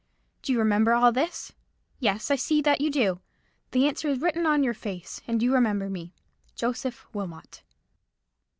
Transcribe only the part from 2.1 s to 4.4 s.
I see you do—the answer is